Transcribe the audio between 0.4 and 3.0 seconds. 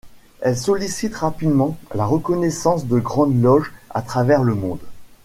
Elle sollicite rapidement la reconnaissance de